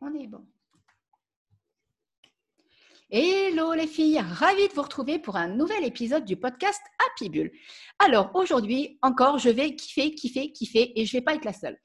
[0.00, 0.44] On est bon.
[3.10, 7.50] Hello les filles, ravie de vous retrouver pour un nouvel épisode du podcast Happy Bull.
[7.98, 11.52] Alors aujourd'hui encore, je vais kiffer, kiffer, kiffer et je ne vais pas être la
[11.52, 11.78] seule.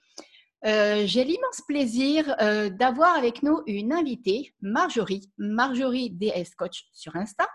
[0.66, 7.16] Euh, j'ai l'immense plaisir euh, d'avoir avec nous une invitée, Marjorie, Marjorie DS Coach sur
[7.16, 7.48] Insta,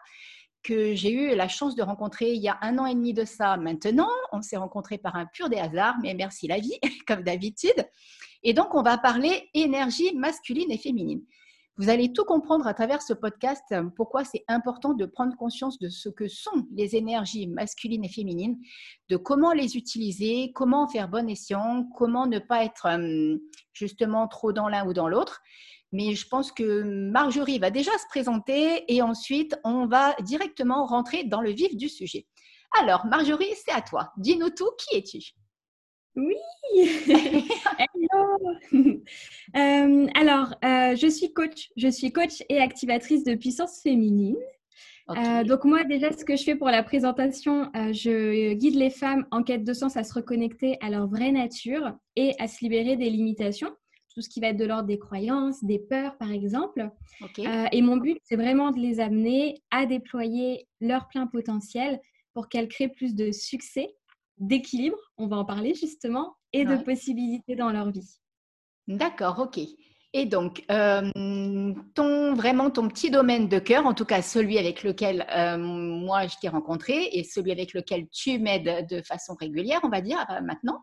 [0.63, 3.25] que j'ai eu la chance de rencontrer il y a un an et demi de
[3.25, 4.11] ça maintenant.
[4.33, 7.87] On s'est rencontrés par un pur des hasards, mais merci la vie, comme d'habitude.
[8.43, 11.23] Et donc, on va parler énergie masculine et féminine.
[11.79, 13.63] Vous allez tout comprendre à travers ce podcast,
[13.95, 18.59] pourquoi c'est important de prendre conscience de ce que sont les énergies masculines et féminines,
[19.09, 23.37] de comment les utiliser, comment faire bon escient, comment ne pas être euh,
[23.73, 25.41] justement trop dans l'un ou dans l'autre.
[25.93, 31.23] Mais je pense que Marjorie va déjà se présenter et ensuite on va directement rentrer
[31.23, 32.27] dans le vif du sujet.
[32.81, 34.13] Alors, Marjorie, c'est à toi.
[34.17, 35.33] Dis-nous tout, qui es-tu?
[36.17, 36.35] Oui,
[38.13, 39.03] hello.
[39.57, 41.71] Euh, alors, euh, je suis coach.
[41.77, 44.37] Je suis coach et activatrice de puissance féminine.
[45.11, 49.27] Euh, donc moi, déjà, ce que je fais pour la présentation, je guide les femmes
[49.31, 52.97] en quête de sens à se reconnecter à leur vraie nature et à se libérer
[52.97, 53.71] des limitations
[54.15, 56.91] tout ce qui va être de l'ordre des croyances, des peurs, par exemple.
[57.39, 62.01] et mon but, c'est vraiment de les amener à déployer leur plein potentiel
[62.35, 63.95] pour qu'elles créent plus de succès
[64.39, 68.21] d'équilibre, on va en parler justement, et de possibilités dans leur vie.
[68.87, 69.61] D'accord, ok.
[70.15, 74.83] Et donc, euh, ton, vraiment ton petit domaine de cœur, en tout cas celui avec
[74.83, 79.81] lequel euh, moi je t'ai rencontré et celui avec lequel tu m'aides de façon régulière,
[79.83, 80.83] on va dire euh, maintenant,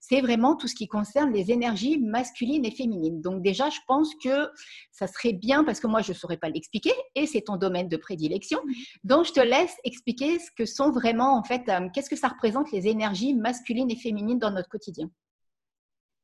[0.00, 3.20] c'est vraiment tout ce qui concerne les énergies masculines et féminines.
[3.20, 4.48] Donc déjà, je pense que
[4.90, 7.88] ça serait bien, parce que moi, je ne saurais pas l'expliquer, et c'est ton domaine
[7.88, 8.60] de prédilection.
[9.04, 12.28] Donc, je te laisse expliquer ce que sont vraiment, en fait, euh, qu'est-ce que ça
[12.28, 15.10] représente les énergies masculines et féminines dans notre quotidien.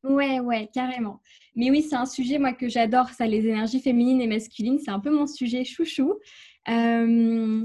[0.04, 1.20] Ouais, ouais, carrément.
[1.56, 4.78] Mais oui, c'est un sujet, moi, que j'adore, ça, les énergies féminines et masculines.
[4.78, 6.14] C'est un peu mon sujet chouchou.
[6.68, 7.64] Euh,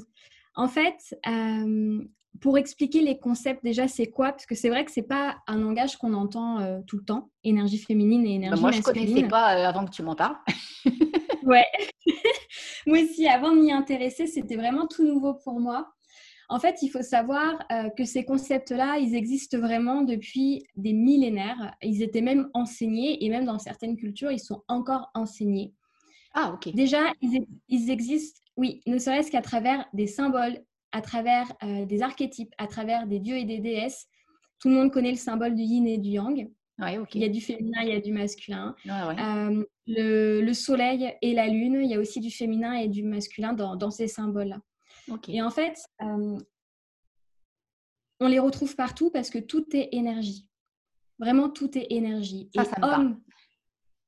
[0.56, 2.02] en fait, euh,
[2.42, 4.32] pour expliquer les concepts, déjà, c'est quoi?
[4.32, 7.30] Parce que c'est vrai que c'est pas un langage qu'on entend euh, tout le temps,
[7.44, 8.82] énergie féminine et énergie masculine.
[8.82, 10.38] Bah, moi, je connaissais pas euh, avant que tu m'en parles.
[11.44, 11.66] ouais.
[12.88, 15.92] moi aussi, avant de m'y intéresser, c'était vraiment tout nouveau pour moi.
[16.52, 21.76] En fait, il faut savoir euh, que ces concepts-là, ils existent vraiment depuis des millénaires.
[21.84, 25.74] Ils étaient même enseignés et même dans certaines cultures, ils sont encore enseignés.
[26.34, 26.74] Ah, ok.
[26.74, 30.60] Déjà, ils, ils existent, oui, ne serait-ce qu'à travers des symboles,
[30.92, 34.08] à travers euh, des archétypes, à travers des dieux et des déesses.
[34.60, 36.50] Tout le monde connaît le symbole du yin et du yang.
[37.14, 38.76] Il y a du féminin, il y a du masculin.
[38.88, 43.54] Euh, le, soleil et la lune, il y a aussi du féminin et du masculin
[43.54, 44.62] dans, ces symboles-là.
[45.28, 46.38] Et en fait, euh,
[48.20, 50.48] on les retrouve partout parce que tout est énergie.
[51.18, 52.50] Vraiment, tout est énergie.
[52.54, 53.22] et homme,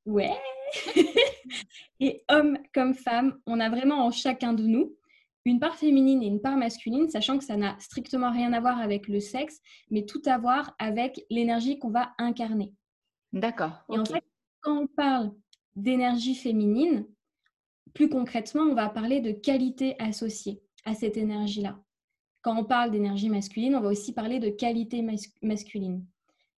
[0.05, 0.31] ouais.
[1.99, 4.95] et homme comme femme, on a vraiment en chacun de nous
[5.45, 8.79] une part féminine et une part masculine, sachant que ça n'a strictement rien à voir
[8.79, 9.59] avec le sexe,
[9.89, 12.73] mais tout à voir avec l'énergie qu'on va incarner.
[13.33, 13.83] D'accord.
[13.91, 14.23] Et en fait,
[14.61, 15.31] quand on parle
[15.75, 17.07] d'énergie féminine,
[17.93, 21.79] plus concrètement, on va parler de qualité associée à cette énergie-là.
[22.41, 25.05] Quand on parle d'énergie masculine, on va aussi parler de qualité
[25.41, 26.05] masculine.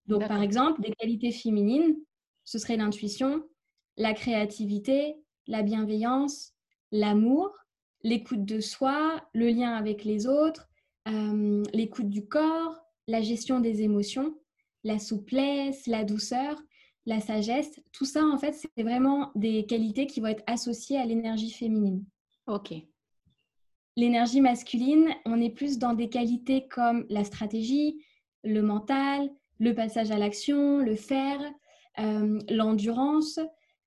[0.06, 1.98] Donc, par exemple, des qualités féminines,
[2.44, 3.44] ce serait l'intuition,
[3.98, 5.16] la créativité,
[5.48, 6.54] la bienveillance,
[6.92, 7.52] l'amour,
[8.04, 10.70] l'écoute de soi, le lien avec les autres,
[11.08, 12.78] euh, l'écoute du corps,
[13.08, 14.38] la gestion des émotions,
[14.84, 16.62] la souplesse, la douceur,
[17.06, 17.80] la sagesse.
[17.92, 22.04] Tout ça, en fait, c'est vraiment des qualités qui vont être associées à l'énergie féminine.
[22.48, 22.74] Ok.
[23.96, 28.04] L'énergie masculine, on est plus dans des qualités comme la stratégie,
[28.44, 31.40] le mental, le passage à l'action, le faire,
[32.00, 33.40] euh, l'endurance,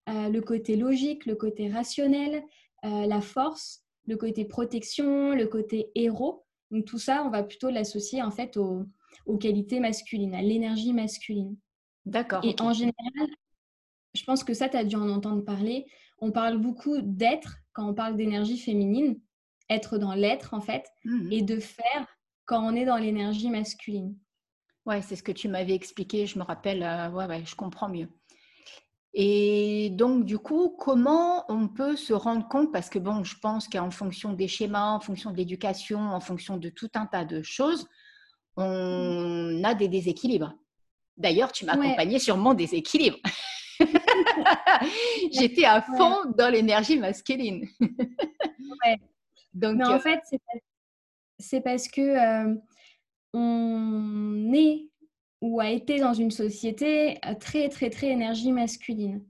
[0.09, 2.43] euh, le côté logique, le côté rationnel,
[2.85, 6.45] la force, le côté protection, le côté héros.
[6.71, 8.87] Donc tout ça, on va plutôt l'associer en fait aux,
[9.41, 11.57] qualités masculines, à l'énergie masculine.
[12.05, 12.45] D'accord.
[12.45, 13.29] Et en général,
[14.15, 15.87] je pense que ça, tu as dû en entendre parler.
[16.19, 19.21] On parle beaucoup d'être quand on parle d'énergie féminine,
[19.69, 22.07] être dans l'être en fait, mmh et de faire
[22.45, 24.17] quand on est dans l'énergie masculine.
[24.87, 27.89] Ouais, c'est ce que tu m'avais expliqué, je me rappelle, euh, ouais, ouais, je comprends
[27.89, 28.09] mieux.
[29.19, 33.67] Et donc, du coup, comment on peut se rendre compte, parce que bon, je pense
[33.67, 37.41] qu'en fonction des schémas, en fonction de l'éducation, en fonction de tout un tas de
[37.41, 37.89] choses,
[38.59, 40.53] on a des déséquilibres.
[41.17, 43.17] D'ailleurs, tu m'as accompagné sur mon déséquilibre.
[45.33, 47.67] J'étais à fond dans l'énergie masculine.
[47.81, 48.97] ouais.
[49.55, 50.21] Donc, Mais en euh fait,
[51.39, 52.55] c'est parce que euh,
[53.33, 54.91] on est
[55.41, 59.23] ou a été dans une société euh, très, très, très énergie masculine.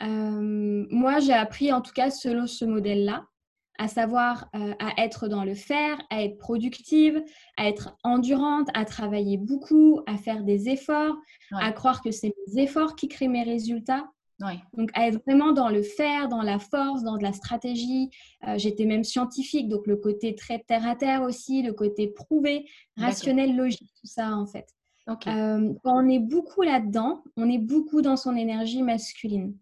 [0.00, 3.26] moi, j'ai appris en tout cas selon ce modèle-là
[3.76, 7.20] à savoir à être dans le faire, à être productive,
[7.56, 11.16] à être endurante, à travailler beaucoup, à faire des efforts,
[11.50, 14.04] à croire que c'est mes efforts qui créent mes résultats.
[14.74, 18.10] Donc, à être vraiment dans le faire, dans la force, dans de la stratégie.
[18.56, 23.56] J'étais même scientifique, donc le côté très terre à terre aussi, le côté prouvé, rationnel,
[23.56, 24.66] logique, tout ça en fait.
[25.06, 29.56] Quand on est beaucoup là-dedans, on est beaucoup dans son énergie masculine.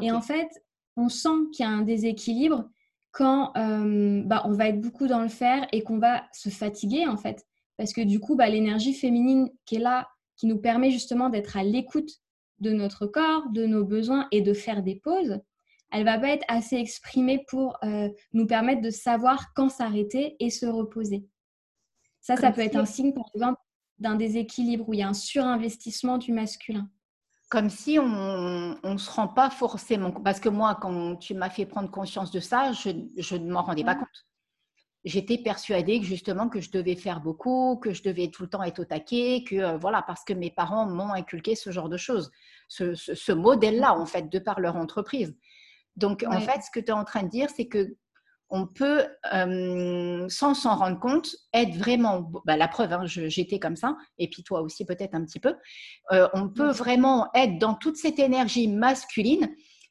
[0.00, 0.48] Et en fait,
[0.96, 2.68] on sent qu'il y a un déséquilibre
[3.12, 7.16] quand bah, on va être beaucoup dans le faire et qu'on va se fatiguer en
[7.16, 7.46] fait.
[7.76, 11.56] Parce que du coup, bah, l'énergie féminine qui est là, qui nous permet justement d'être
[11.56, 12.10] à l'écoute
[12.58, 15.38] de notre corps, de nos besoins et de faire des pauses,
[15.90, 17.78] elle va pas être assez exprimée pour
[18.32, 21.26] nous permettre de savoir quand s'arrêter et se reposer.
[22.20, 23.60] Ça, ça peut être un signe, par exemple,
[24.02, 26.88] d'un déséquilibre où il y a un surinvestissement du masculin
[27.52, 30.10] comme si on ne se rend pas forcément.
[30.10, 33.84] Parce que moi, quand tu m'as fait prendre conscience de ça, je, ne m'en rendais
[33.84, 34.26] pas compte.
[35.04, 38.62] J'étais persuadée que justement que je devais faire beaucoup, que je devais tout le temps
[38.62, 41.98] être au taquet, que euh, voilà, parce que mes parents m'ont inculqué ce genre de
[41.98, 42.30] choses,
[42.68, 45.36] ce modèle-là, en fait, de par leur entreprise.
[45.96, 47.98] Donc, en fait, ce que tu es en train de dire, c'est que
[48.54, 53.76] on peut, euh, sans s'en rendre compte, être vraiment, bah, la preuve, hein, j'étais comme
[53.76, 55.54] ça, et puis toi aussi peut-être un petit peu,
[56.12, 59.48] euh, on peut vraiment être dans toute cette énergie masculine.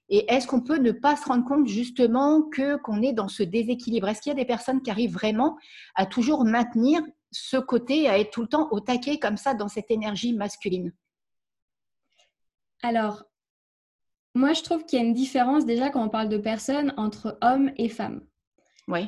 [0.09, 3.41] Et est-ce qu'on peut ne pas se rendre compte justement que qu'on est dans ce
[3.41, 4.07] déséquilibre?
[4.07, 5.57] Est-ce qu'il y a des personnes qui arrivent vraiment
[5.95, 9.69] à toujours maintenir ce côté, à être tout le temps au taquet comme ça dans
[9.69, 10.93] cette énergie masculine?
[12.83, 13.23] Alors,
[14.35, 17.39] moi je trouve qu'il y a une différence déjà quand on parle de personnes entre
[17.41, 18.21] hommes et femmes.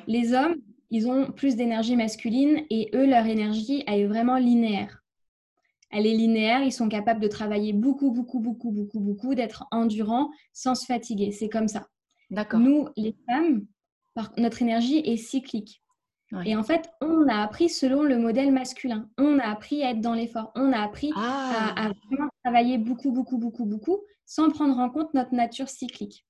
[0.07, 0.55] Les hommes,
[0.89, 5.03] ils ont plus d'énergie masculine et eux, leur énergie, elle est vraiment linéaire.
[5.91, 10.29] Elle est linéaire, ils sont capables de travailler beaucoup, beaucoup, beaucoup, beaucoup, beaucoup, d'être endurants
[10.51, 11.31] sans se fatiguer.
[11.31, 11.87] C'est comme ça.
[12.31, 12.59] D'accord.
[12.59, 13.65] Nous, les femmes,
[14.37, 15.83] notre énergie est cyclique.
[16.45, 19.07] Et en fait, on a appris selon le modèle masculin.
[19.19, 20.51] On a appris à être dans l'effort.
[20.55, 21.91] On a appris à, ah.
[22.09, 26.25] vraiment travailler beaucoup, beaucoup, beaucoup, beaucoup, sans prendre en compte notre nature cyclique.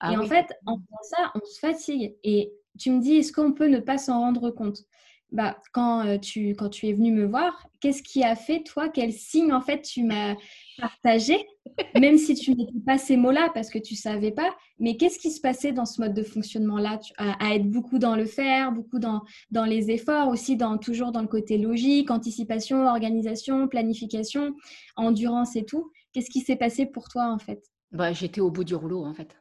[0.00, 2.16] Ah et en fait, en faisant ça, on se fatigue.
[2.24, 4.84] Et tu me dis, est-ce qu'on peut ne pas s'en rendre compte?
[5.32, 8.90] Bah, quand, euh, tu, quand tu es venu me voir, qu'est-ce qui a fait, toi,
[8.90, 10.34] quel signe, en fait, tu m'as
[10.76, 11.46] partagé,
[11.98, 15.30] même si tu n'étais pas ces mots-là parce que tu savais pas, mais qu'est-ce qui
[15.30, 19.22] se passait dans ce mode de fonctionnement-là, à, être beaucoup dans le faire, beaucoup dans,
[19.50, 24.54] dans les efforts, aussi dans, toujours dans le côté logique, anticipation, organisation, planification,
[24.96, 25.90] endurance et tout.
[26.12, 27.64] Qu'est-ce qui s'est passé pour toi, en fait?
[27.90, 29.34] Bah, J'étais au bout du rouleau, en fait.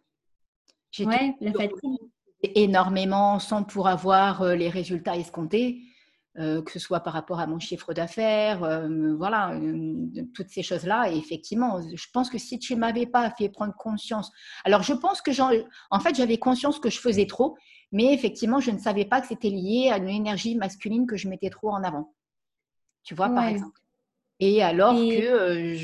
[0.99, 1.99] Ouais, la fatigue
[2.43, 5.81] énormément sans pour avoir euh, les résultats escomptés,
[6.39, 9.59] euh, que ce soit par rapport à mon chiffre d'affaires, euh, voilà,
[10.33, 11.11] toutes ces choses-là.
[11.11, 14.31] Et effectivement, je pense que si tu ne m'avais pas fait prendre conscience,
[14.63, 15.31] alors je pense que
[15.91, 17.57] en fait, j'avais conscience que je faisais trop,
[17.91, 21.27] mais effectivement, je ne savais pas que c'était lié à une énergie masculine que je
[21.27, 22.13] mettais trop en avant.
[23.03, 23.80] Tu vois, par exemple.
[24.43, 25.75] Et alors que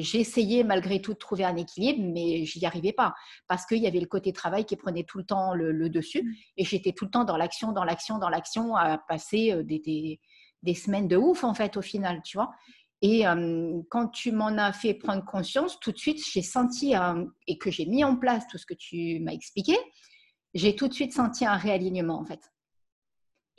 [0.00, 3.14] j'essayais malgré tout de trouver un équilibre, mais je n'y arrivais pas
[3.46, 6.32] parce qu'il y avait le côté travail qui prenait tout le temps le, dessus mmh.
[6.56, 10.18] et j'étais tout le temps dans l'action, dans l'action, dans l'action à passer des,
[10.62, 12.50] des, semaines de ouf en fait au final, tu vois.
[13.00, 13.22] Et
[13.88, 16.94] quand tu m'en as fait prendre conscience, tout de suite, j'ai senti
[17.46, 19.76] et que j'ai mis en place tout ce que tu m'as expliqué,
[20.52, 22.40] j'ai tout de suite senti un réalignement en fait.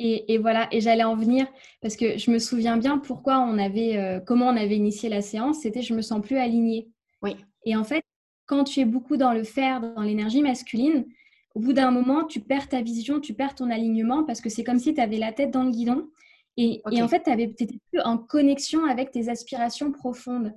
[0.03, 1.45] Et, voilà, et j'allais en venir
[1.79, 5.21] parce que je me souviens bien pourquoi on avait, euh, comment on avait initié la
[5.21, 5.59] séance.
[5.59, 6.89] C'était je me sens plus alignée.
[7.21, 7.35] Oui.
[7.65, 8.03] Et en fait,
[8.47, 11.05] quand tu es beaucoup dans le faire, dans l'énergie masculine,
[11.53, 14.63] au bout d'un moment, tu perds ta vision, tu perds ton alignement parce que c'est
[14.63, 16.09] comme si tu avais la tête dans le guidon.
[16.57, 20.51] Et, en fait, tu n'étais plus en connexion avec tes aspirations profondes.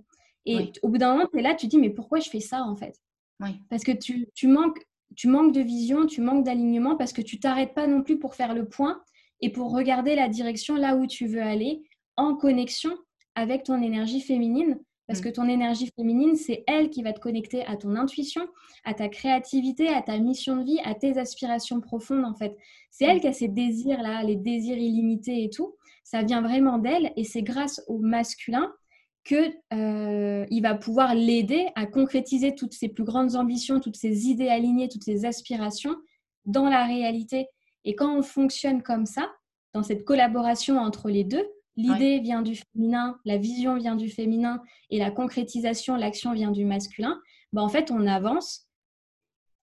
[0.46, 2.40] Et au bout d'un moment, tu es là, tu te dis, mais pourquoi je fais
[2.40, 2.98] ça en fait?
[3.40, 3.50] Oui.
[3.68, 4.78] Parce que tu, tu, manques,
[5.16, 8.34] tu manques de vision, tu manques d'alignement parce que tu t'arrêtes pas non plus pour
[8.34, 9.02] faire le point
[9.40, 11.82] et pour regarder la direction là où tu veux aller
[12.16, 12.92] en connexion
[13.34, 14.78] avec ton énergie féminine.
[15.06, 15.24] Parce mm.
[15.24, 18.46] que ton énergie féminine, c'est elle qui va te connecter à ton intuition,
[18.84, 22.56] à ta créativité, à ta mission de vie, à tes aspirations profondes en fait.
[22.90, 23.20] C'est elle mm.
[23.20, 25.76] qui a ces désirs-là, les désirs illimités et tout.
[26.04, 28.72] Ça vient vraiment d'elle et c'est grâce au masculin
[29.24, 34.48] que euh, va pouvoir l'aider à concrétiser toutes ses plus grandes ambitions, toutes ses idées
[34.48, 35.96] alignées, toutes ses aspirations
[36.44, 37.46] dans la réalité.
[37.84, 39.30] Et quand on fonctionne comme ça,
[39.72, 41.44] dans cette collaboration entre les deux,
[41.76, 46.64] l'idée vient du féminin, la vision vient du féminin et la concrétisation, l'action vient du
[46.64, 47.20] masculin,
[47.52, 48.68] ben en fait, on avance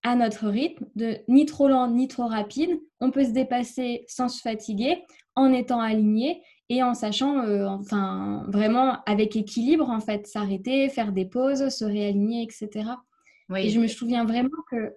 [0.03, 2.79] à notre rythme, de ni trop lent ni trop rapide.
[2.99, 5.03] On peut se dépasser sans se fatiguer,
[5.35, 11.11] en étant aligné et en sachant, euh, enfin, vraiment avec équilibre, en fait, s'arrêter, faire
[11.11, 12.91] des pauses, se réaligner, etc.
[13.57, 14.95] Et je me souviens vraiment que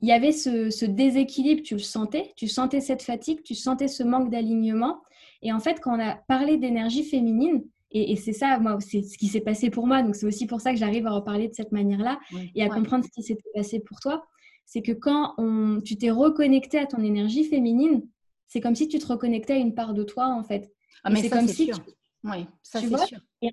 [0.00, 4.02] il y avait ce, déséquilibre, tu le sentais, tu sentais cette fatigue, tu sentais ce
[4.02, 5.02] manque d'alignement.
[5.42, 7.62] Et en fait, quand on a parlé d'énergie féminine,
[7.96, 10.60] et, c'est ça, moi, c'est ce qui s'est passé pour moi, donc c'est aussi pour
[10.60, 12.18] ça que j'arrive à reparler de cette manière-là
[12.56, 14.24] et à comprendre ce qui s'était passé pour toi,
[14.66, 18.02] c'est que quand on, tu t'es reconnecté à ton énergie féminine,
[18.48, 20.72] c'est comme si tu te reconnectais à une part de toi, en fait.
[21.04, 21.78] Ah, mais c'est comme si sûr.
[22.24, 23.18] Oui, ça c'est sûr.
[23.42, 23.50] Et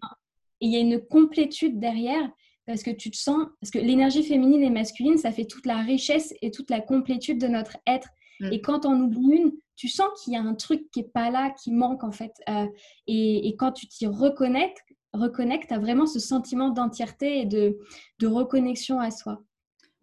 [0.62, 2.32] il y a une complétude derrière
[2.72, 5.78] parce que tu te sens, parce que l'énergie féminine et masculine, ça fait toute la
[5.78, 8.10] richesse et toute la complétude de notre être.
[8.40, 8.54] Mm.
[8.54, 11.30] Et quand on oublie une, tu sens qu'il y a un truc qui est pas
[11.30, 12.34] là, qui manque en fait.
[12.50, 12.68] Euh,
[13.08, 17.78] et, quand tu t'y reconnectes, reconnectes, tu as vraiment ce sentiment d'entièreté et de,
[18.20, 19.42] de reconnexion à soi.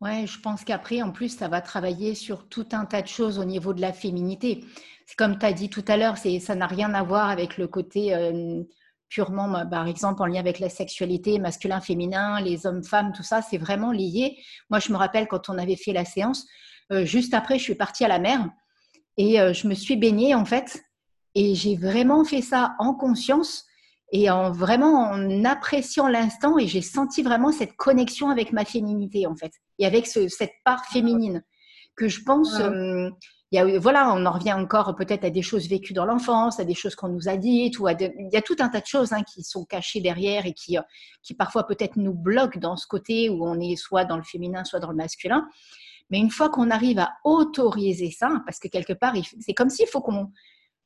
[0.00, 3.38] Ouais, je pense qu'après, en plus, ça va travailler sur tout un tas de choses
[3.38, 4.64] au niveau de la féminité.
[5.06, 7.66] C'est comme tu as dit tout à l'heure, ça n'a rien à voir avec le
[7.66, 8.62] côté euh,
[9.08, 13.22] purement, bah, par exemple, en lien avec la sexualité, masculin, féminin, les hommes, femmes, tout
[13.22, 14.38] ça, c'est vraiment lié.
[14.70, 16.46] Moi, je me rappelle quand on avait fait la séance,
[16.92, 18.48] euh, juste après, je suis partie à la mer
[19.16, 20.82] et euh, je me suis baignée, en fait,
[21.34, 23.64] et j'ai vraiment fait ça en conscience
[24.10, 29.26] et en vraiment en appréciant l'instant et j'ai senti vraiment cette connexion avec ma féminité,
[29.26, 31.42] en fait, et avec cette part féminine
[31.96, 32.58] que je pense
[33.52, 36.94] voilà, on en revient encore peut-être à des choses vécues dans l'enfance, à des choses
[36.94, 39.42] qu'on nous a dites, ou il y a tout un tas de choses hein, qui
[39.42, 40.82] sont cachées derrière et qui, euh,
[41.22, 44.64] qui parfois peut-être nous bloquent dans ce côté où on est soit dans le féminin,
[44.64, 45.48] soit dans le masculin.
[46.10, 49.86] Mais une fois qu'on arrive à autoriser ça, parce que quelque part, c'est comme s'il
[49.86, 50.30] faut qu'on,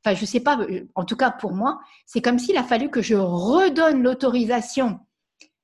[0.05, 2.91] enfin, je sais pas, euh, en tout cas pour moi, c'est comme s'il a fallu
[2.91, 5.01] que je redonne l'autorisation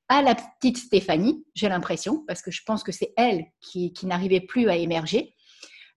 [0.08, 4.06] à la petite Stéphanie, j'ai l'impression, parce que je pense que c'est elle qui, qui
[4.06, 5.34] n'arrivait plus à émerger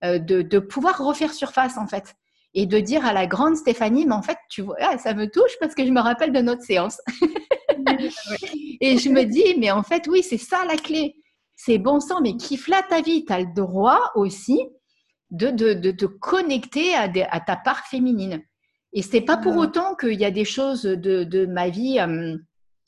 [0.03, 2.15] euh, de, pouvoir refaire surface en fait
[2.53, 5.29] et de dire à la grande Stéphanie, mais en fait, tu vois, ah, ça me
[5.29, 6.99] touche parce que je me rappelle de notre séance.
[8.81, 11.15] et je me dis, mais en fait, oui, c'est ça la clé.
[11.55, 13.23] C'est bon sang, mais kiffe-la ta vie.
[13.23, 14.59] Tu as le droit aussi
[15.29, 18.41] de, de, te connecter à, à, ta part féminine.
[18.93, 22.37] Et c'est pas pour autant qu'il y a des choses de, de ma vie, euh,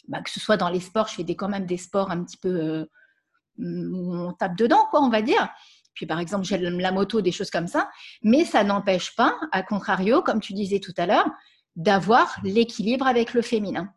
[0.10, 2.24] bah, que ce soit dans les sports, je fais des, quand même des sports un
[2.24, 2.86] petit peu euh,
[3.58, 5.50] où on tape dedans, quoi, on va dire.
[5.94, 7.90] Puis par exemple, j'ai la moto, des choses comme ça.
[8.22, 11.30] Mais ça n'empêche pas, à contrario, comme tu disais tout à l'heure,
[11.76, 13.90] d'avoir l'équilibre avec le féminin.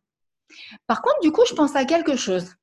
[0.86, 2.54] Par contre, du coup, je pense à quelque chose.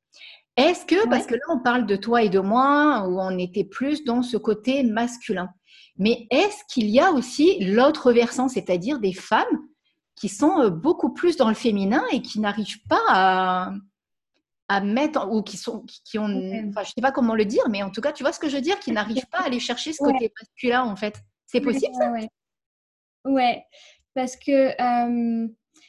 [0.56, 3.64] Est-ce que, parce que là, on parle de toi et de moi, où on était
[3.64, 5.50] plus dans ce côté masculin,
[5.98, 9.60] mais est-ce qu'il y a aussi l'autre versant, c'est-à-dire des femmes
[10.16, 13.72] qui sont euh, beaucoup plus dans le féminin et qui n'arrivent pas à,
[14.70, 16.26] à mettre ou qui sont qui ont
[16.70, 18.48] enfin je sais pas comment le dire mais en tout cas tu vois ce que
[18.48, 21.16] je veux dire qui n'arrivent pas à aller chercher ce côté masculin en fait
[21.46, 22.12] c'est possible ça?
[23.26, 23.64] ouais.
[24.16, 24.72] parce que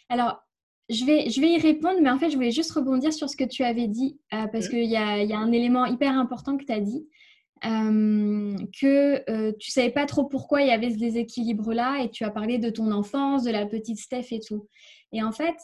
[0.08, 0.44] alors
[0.90, 3.36] je vais, je vais y répondre, mais en fait, je voulais juste rebondir sur ce
[3.36, 4.70] que tu avais dit, euh, parce mmh.
[4.70, 7.08] qu'il y a, y a, un élément hyper important que tu as dit,
[7.62, 12.30] que euh, tu savais pas trop pourquoi il y avait ce déséquilibre-là, et tu as
[12.30, 14.68] parlé de ton enfance, de la petite Steph et tout.
[15.12, 15.56] Et en fait,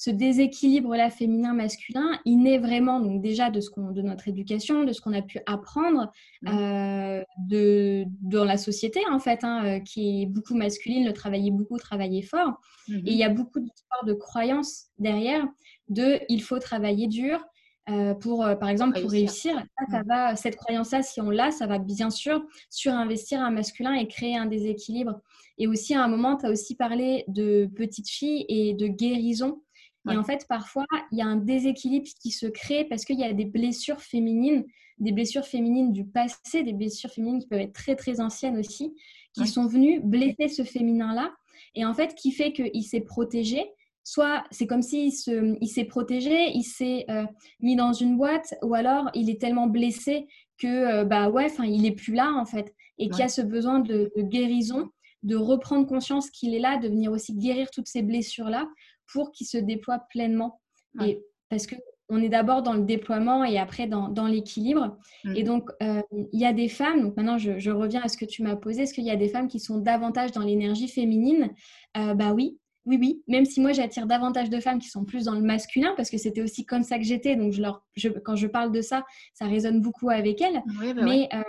[0.00, 5.02] ce déséquilibre-là féminin-masculin, il naît vraiment donc déjà de, ce de notre éducation, de ce
[5.02, 6.48] qu'on a pu apprendre mmh.
[6.48, 11.50] euh, de, dans la société, en fait, hein, euh, qui est beaucoup masculine, le travailler
[11.50, 12.62] beaucoup, travailler fort.
[12.88, 15.46] Mmh Et il y a beaucoup d'histoires de croyances derrière
[15.88, 17.44] de il faut travailler dur,
[17.90, 19.62] euh, pour, par exemple, pour réussir.
[19.90, 20.06] Ça, mmh.
[20.06, 24.34] va, cette croyance-là, si on l'a, ça va bien sûr surinvestir un masculin et créer
[24.34, 25.20] un déséquilibre.
[25.58, 29.60] Et aussi, à un moment, tu as aussi parlé de petites filles et de guérison.
[30.08, 33.24] Et en fait, parfois, il y a un déséquilibre qui se crée parce qu'il y
[33.24, 34.64] a des blessures féminines,
[34.98, 38.94] des blessures féminines du passé, des blessures féminines qui peuvent être très, très anciennes aussi,
[39.34, 41.32] qui sont venues blesser ce féminin-là.
[41.74, 43.70] Et en fait, qui fait qu'il s'est protégé.
[44.02, 47.26] Soit c'est comme s'il se, il s'est protégé, il s'est euh,
[47.60, 50.26] mis dans une boîte, ou alors il est tellement blessé
[50.58, 52.74] que, euh, bah ouais, enfin, il est plus là en fait.
[52.98, 54.88] Et qu'il y a ce besoin de, de guérison,
[55.22, 58.66] de reprendre conscience qu'il est là, de venir aussi guérir toutes ces blessures-là
[59.12, 60.60] pour qu'il se déploie pleinement.
[61.04, 61.76] Et parce que
[62.10, 64.98] on est d'abord dans le déploiement et après dans, dans l'équilibre.
[65.24, 65.36] Mm.
[65.36, 66.02] Et donc, euh,
[66.32, 68.82] il y a des femmes, donc maintenant je, reviens à ce que tu m'as posé,
[68.82, 71.50] est-ce qu'il y a des femmes qui sont davantage dans l'énergie féminine?
[71.96, 73.22] Euh, Bah oui, oui, oui.
[73.28, 76.18] Même si moi j'attire davantage de femmes qui sont plus dans le masculin, parce que
[76.18, 77.36] c'était aussi comme ça que j'étais.
[77.36, 77.84] Donc, je leur,
[78.24, 80.62] quand je parle de ça, ça résonne beaucoup avec elles.
[80.66, 81.42] Bah Mais euh,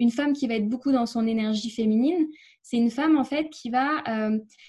[0.00, 2.26] une femme qui va être beaucoup dans son énergie féminine,
[2.62, 4.02] c'est une femme en fait qui va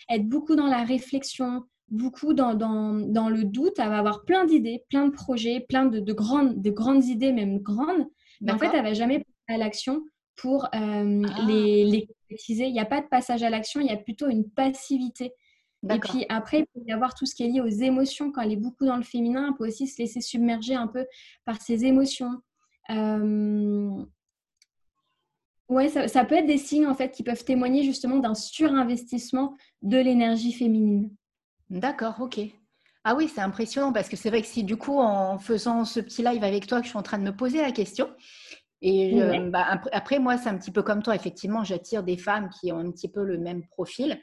[0.09, 1.63] être beaucoup dans la réflexion,
[1.93, 5.99] beaucoup dans, dans, le doute, elle va avoir plein d'idées, plein de projets, plein de,
[5.99, 8.07] de, grandes, de grandes idées, même grandes,
[8.41, 10.03] mais en fait, elle va jamais passer à l'action
[10.35, 11.45] pour euh, ah.
[11.47, 12.65] les, les concrétiser.
[12.65, 15.33] Il n'y a pas de passage à l'action, il y a plutôt une passivité.
[15.89, 18.31] Et puis après, il peut y avoir tout ce qui est lié aux émotions.
[18.31, 21.05] Quand elle est beaucoup dans le féminin, elle peut aussi se laisser submerger un peu
[21.45, 22.41] par ses émotions.
[25.69, 29.97] Ouais, ça, peut être des signes en fait qui peuvent témoigner justement d'un surinvestissement de
[29.97, 31.09] l'énergie féminine.
[31.69, 32.39] D'accord, ok.
[33.03, 35.99] Ah oui, c'est impressionnant parce que c'est vrai que si du coup, en faisant ce
[35.99, 38.09] petit live avec toi, que je suis en train de me poser la question,
[38.81, 39.17] et
[39.49, 42.79] bah, après, moi, c'est un petit peu comme toi, effectivement, j'attire des femmes qui ont
[42.79, 44.19] un petit peu le même profil.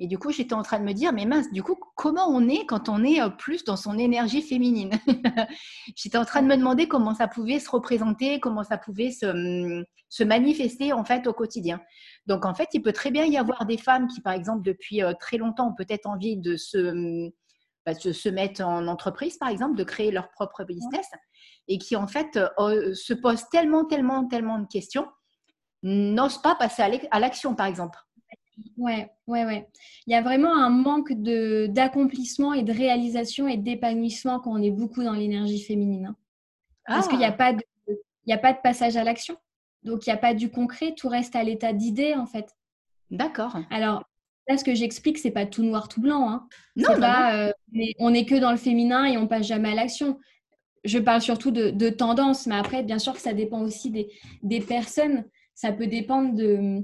[0.00, 2.48] Et du coup, j'étais en train de me dire, mais mince, du coup, comment on
[2.48, 4.90] est quand on est euh, plus dans son énergie féminine?
[5.96, 9.26] J'étais en train de me demander comment ça pouvait se représenter, comment ça pouvait se,
[9.26, 11.80] hum, se, manifester en fait au quotidien.
[12.26, 15.00] Donc en fait, il peut très bien y avoir des femmes qui, par exemple, depuis
[15.02, 17.30] euh, très longtemps ont peut-être envie de se, hum,
[17.86, 21.06] bah, se, mettre en entreprise, par exemple, de créer leur propre business,
[21.68, 25.06] et qui en fait euh, se posent tellement, tellement, tellement de questions,
[25.84, 27.98] n'osent pas passer à l'action, par exemple.
[28.76, 29.68] Ouais, ouais, ouais.
[30.06, 34.62] Il y a vraiment un manque de, d'accomplissement et de réalisation et d'épanouissement quand on
[34.62, 36.06] est beaucoup dans l'énergie féminine.
[36.06, 36.16] Hein.
[36.86, 37.32] Parce qu'il n'y a, ah!
[37.32, 37.62] pas de,
[38.26, 39.36] il a pas de passage à l'action.
[39.82, 40.94] Donc, il n'y a pas du concret.
[40.96, 42.54] Tout reste à l'état d'idée, en fait.
[43.10, 43.56] D'accord.
[43.70, 44.04] Alors,
[44.48, 46.30] là, ce que j'explique, c'est pas tout noir, tout blanc.
[46.30, 46.48] Hein.
[46.76, 47.52] Non, pas, euh,
[47.98, 50.18] on n'est que dans le féminin et on passe jamais à l'action.
[50.84, 54.10] Je parle surtout de, de tendance, mais après, bien sûr que ça dépend aussi des,
[54.42, 55.24] des personnes.
[55.54, 56.82] Ça peut dépendre de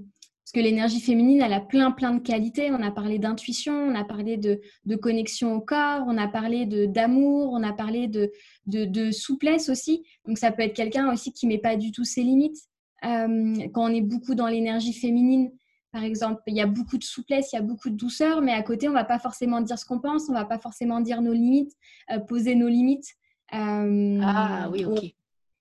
[0.50, 2.72] parce que l'énergie féminine, elle a plein, plein de qualités.
[2.72, 4.60] On a parlé d'intuition, on a parlé de,
[4.96, 8.32] connexion au corps, on a parlé d'amour, on a parlé de,
[8.66, 10.02] de, souplesse aussi.
[10.26, 12.58] Donc, ça peut être quelqu'un aussi qui ne met pas du tout ses limites.
[13.04, 15.52] Euh, quand on est beaucoup dans l'énergie féminine,
[15.92, 18.52] par exemple, il y a beaucoup de souplesse, il y a beaucoup de douceur, mais
[18.52, 20.58] à côté, on ne va pas forcément dire ce qu'on pense, on ne va pas
[20.58, 21.74] forcément dire nos limites,
[22.10, 23.06] euh, poser nos limites.
[23.54, 25.14] Euh, ah oui, ok.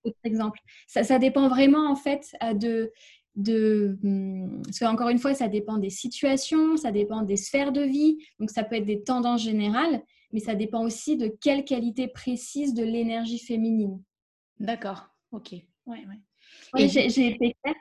[0.04, 2.92] Par exemple, ça, ça, dépend vraiment en fait de
[3.36, 3.98] de...
[4.04, 8.18] Hum, parce qu'encore une fois, ça dépend des situations, ça dépend des sphères de vie,
[8.40, 12.74] donc ça peut être des tendances générales, mais ça dépend aussi de quelle qualité précise
[12.74, 14.02] de l'énergie féminine.
[14.60, 15.54] D'accord, ok.
[15.86, 16.04] Ouais,
[16.76, 16.88] ouais.
[16.88, 17.76] j'ai été claire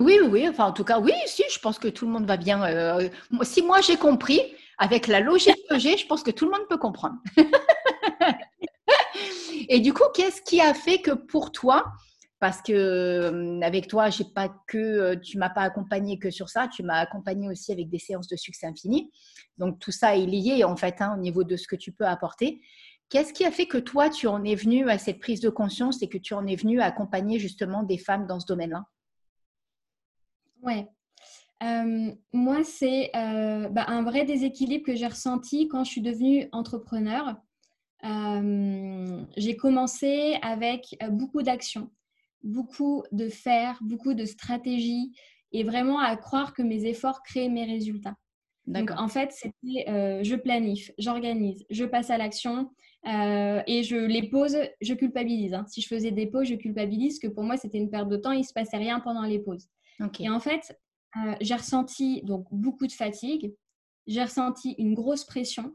[0.00, 2.36] oui, oui, enfin en tout cas, oui, si, je pense que tout le monde va
[2.36, 2.62] bien.
[2.64, 3.08] Euh,
[3.42, 4.40] si moi j'ai compris,
[4.78, 7.16] avec la logique que j'ai, je pense que tout le monde peut comprendre.
[9.68, 11.84] Et du coup, qu'est-ce qui a fait que pour toi,
[12.40, 17.00] parce que avec toi, j'ai pas tu m'as pas accompagné que sur ça, tu m'as
[17.00, 19.10] accompagné aussi avec des séances de succès infini.
[19.56, 22.06] Donc tout ça est lié en fait hein, au niveau de ce que tu peux
[22.06, 22.60] apporter.
[23.08, 26.02] Qu'est-ce qui a fait que toi, tu en es venu à cette prise de conscience
[26.02, 28.84] et que tu en es venu à accompagner justement des femmes dans ce domaine-là?
[30.62, 30.86] Ouais.
[32.32, 37.34] moi, c'est bah, un vrai déséquilibre que j'ai ressenti quand je suis devenue entrepreneur.
[38.04, 41.90] j'ai commencé avec beaucoup d'actions
[42.42, 45.12] beaucoup de faire, beaucoup de stratégies
[45.52, 48.16] et vraiment à croire que mes efforts créent mes résultats.
[48.66, 52.70] Donc, en fait, c'était euh, je planifie, j'organise, je passe à l'action
[53.06, 55.54] euh, et je les pose, je culpabilise.
[55.54, 55.64] Hein.
[55.68, 58.32] Si je faisais des pauses, je culpabilise, que pour moi, c'était une perte de temps,
[58.32, 59.68] il ne se passait rien pendant les pauses.
[60.20, 60.78] Et en fait,
[61.16, 63.54] euh, j'ai ressenti donc beaucoup de fatigue,
[64.06, 65.74] j'ai ressenti une grosse pression,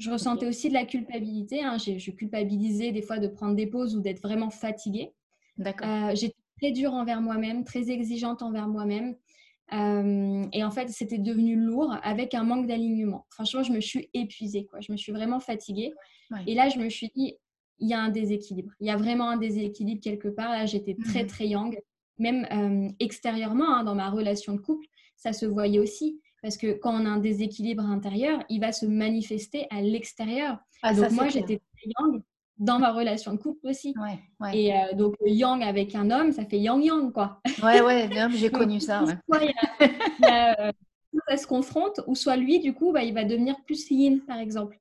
[0.00, 1.62] je ressentais aussi de la culpabilité.
[1.62, 1.76] Hein.
[1.76, 5.12] Je culpabilisais des fois de prendre des pauses ou d'être vraiment fatiguée.
[5.60, 9.16] Euh, j'étais très dure envers moi-même, très exigeante envers moi-même.
[9.72, 13.26] Euh, et en fait, c'était devenu lourd avec un manque d'alignement.
[13.30, 14.80] Franchement, je me suis épuisée, quoi.
[14.80, 15.92] Je me suis vraiment fatiguée.
[16.46, 17.36] Et là, je me suis dit,
[17.80, 18.72] il y a un déséquilibre.
[18.78, 20.50] Il y a vraiment un déséquilibre quelque part.
[20.50, 21.78] Là, j'étais très, mmh très yang.
[22.18, 26.20] Même euh, extérieurement, hein, dans ma relation de couple, ça se voyait aussi.
[26.42, 30.58] Parce que quand on a un déséquilibre intérieur, il va se manifester à l'extérieur.
[30.82, 32.22] Ah, donc, moi, j'étais très yang
[32.60, 33.94] dans ma relation de couple aussi.
[34.52, 37.40] Et euh, donc, yang avec un homme, ça fait yang-yang, quoi.
[37.62, 39.02] Ouais, ouais, j'ai connu ça.
[39.28, 39.52] Ouais.
[40.30, 40.70] Euh,
[41.28, 44.38] ça se confronte, ou soit lui, du coup, bah, il va devenir plus yin, par
[44.38, 44.78] exemple.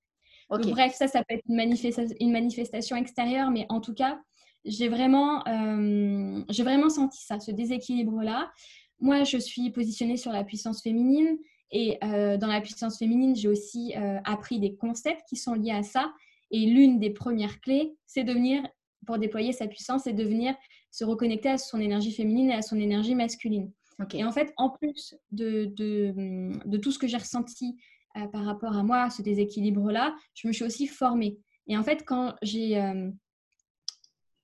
[0.50, 4.20] bref, ça, ça peut être une, manifestation, une manifestation extérieure, mais en tout cas,
[4.66, 8.52] j'ai vraiment, euh, j'ai vraiment senti ça, ce déséquilibre-là.
[9.00, 11.38] Moi, je suis positionnée sur la puissance féminine.
[11.72, 13.94] Et dans la puissance féminine, j'ai aussi
[14.26, 16.12] appris des concepts qui sont liés à ça
[16.52, 18.64] et l'une des premières clés, c'est de venir,
[19.06, 20.56] pour déployer sa puissance, c'est de venir
[20.92, 23.72] se reconnecter à son énergie féminine et à son énergie masculine.
[24.14, 27.78] Et en fait, en plus de, de, tout ce que j'ai ressenti
[28.18, 31.38] euh, par rapport à moi, ce déséquilibre-là, je me suis aussi formée.
[31.68, 33.12] Et en fait, quand j'ai euh,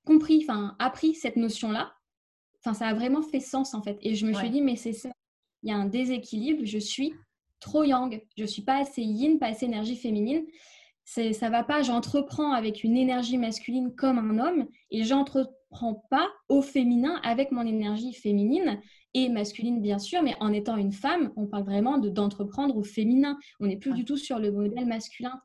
[0.05, 1.93] compris, enfin, appris cette notion-là,
[2.59, 3.97] enfin, ça a vraiment fait sens en fait.
[4.01, 5.11] Et je me suis dit, mais c'est ça,
[5.63, 7.13] il y a un déséquilibre, je suis
[7.61, 10.45] trop yang, je suis pas assez yin, pas assez énergie féminine
[11.05, 16.61] ça va pas, j'entreprends avec une énergie masculine comme un homme et j'entreprends pas au
[16.61, 18.81] féminin avec mon énergie féminine
[19.13, 22.83] et masculine bien sûr, mais en étant une femme, on parle vraiment de d'entreprendre au
[22.83, 23.37] féminin.
[23.59, 25.39] On n'est plus du tout sur le modèle masculin.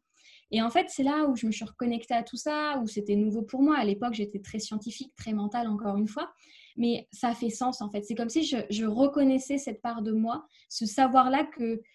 [0.50, 3.14] Et en fait, c'est là où je me suis reconnectée à tout ça, où c'était
[3.14, 3.76] nouveau pour moi.
[3.76, 6.32] À l'époque, j'étais très scientifique, très mentale, encore une fois.
[6.76, 8.02] Mais ça fait sens, en fait.
[8.02, 11.48] C'est comme si je, reconnaissais cette part de moi, ce savoir-là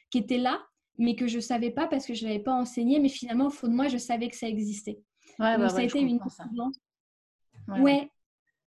[0.10, 0.62] qui était là,
[0.98, 3.00] mais que je ne savais pas parce que je ne l'avais pas enseigné.
[3.00, 5.00] Mais finalement, au fond de moi, je savais que ça existait.
[5.40, 6.40] Ouais, Donc, ça a été une évidence.
[7.68, 8.10] Ouais,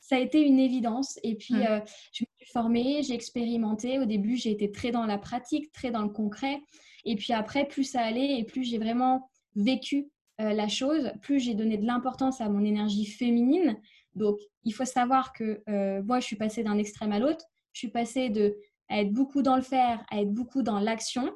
[0.00, 1.18] ça a été une évidence.
[1.22, 1.62] Et puis, mmh.
[1.62, 1.80] euh,
[2.12, 3.98] je me suis formée, j'ai expérimenté.
[3.98, 6.60] Au début, j'ai été très dans la pratique, très dans le concret.
[7.04, 10.08] Et puis après, plus ça allait et plus j'ai vraiment vécu
[10.40, 13.76] euh, la chose, plus j'ai donné de l'importance à mon énergie féminine.
[14.14, 17.44] Donc, il faut savoir que euh, moi, je suis passée d'un extrême à l'autre.
[17.72, 18.56] Je suis passée de
[18.88, 21.30] à être beaucoup dans le faire, à être beaucoup dans l'action,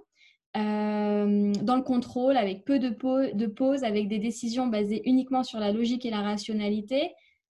[0.57, 5.43] euh, dans le contrôle, avec peu de, pauses, de pauses, avec des décisions basées uniquement
[5.43, 7.13] sur la logique et la rationalité,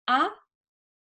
[0.06, 0.28] à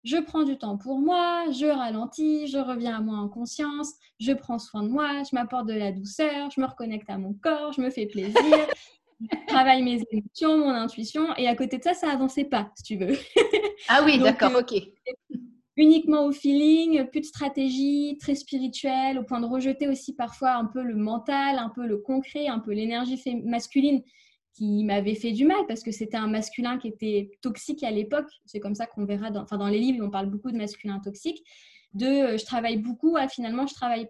[0.03, 4.33] je prends du temps pour moi, je ralentis, je reviens à moi en conscience, je
[4.33, 7.73] prends soin de moi, je m'apporte de la douceur, je me reconnecte à mon corps,
[7.73, 8.35] je me fais plaisir,
[9.19, 12.83] je travaille mes émotions, mon intuition, et à côté de ça, ça n'avançait pas, si
[12.83, 13.17] tu veux.
[13.89, 14.75] ah oui, d'accord, euh, ok.
[15.77, 20.65] Uniquement au feeling, plus de stratégie, très spirituelle, au point de rejeter aussi parfois un
[20.65, 24.01] peu le mental, un peu le concret, un peu l'énergie masculine
[24.55, 28.29] qui m'avait fait du mal parce que c'était un masculin qui était toxique à l'époque.
[28.45, 30.99] C'est comme ça qu'on verra dans, enfin, dans les livres, on parle beaucoup de masculin
[30.99, 31.43] toxique.
[31.93, 34.07] De euh, je travaille beaucoup à finalement je travaille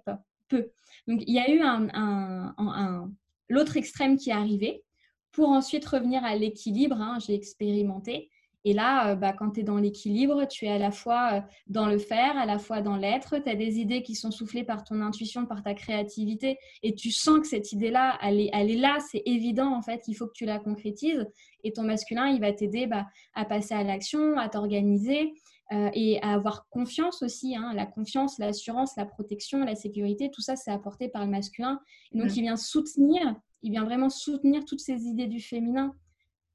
[0.47, 0.71] peu.
[1.08, 3.06] Donc il y a eu un,
[3.49, 4.84] l'autre extrême qui est arrivé
[5.32, 7.01] pour ensuite revenir à l'équilibre.
[7.01, 8.30] Hein, j'ai expérimenté
[8.65, 11.41] et là, euh, bah, quand tu es dans l'équilibre, tu es à la fois euh,
[11.67, 13.38] dans le faire, à la fois dans l'être.
[13.38, 17.12] Tu as des idées qui sont soufflées par ton intuition, par ta créativité, et tu
[17.12, 20.25] sens que cette idée-là, elle est, elle est là, c'est évident en fait, il faut
[20.25, 21.28] que tu la concrétises.
[21.63, 25.34] Et ton masculin, il va t'aider bah, à passer à l'action, à t'organiser.
[25.73, 27.56] Euh, et à avoir confiance aussi.
[27.56, 27.73] Hein.
[27.73, 31.80] La confiance, l'assurance, la protection, la sécurité, tout ça, c'est apporté par le masculin.
[32.12, 32.34] donc, mmh.
[32.36, 35.95] il vient soutenir, il vient vraiment soutenir toutes ces idées du féminin